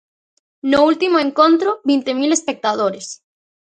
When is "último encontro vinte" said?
0.91-2.11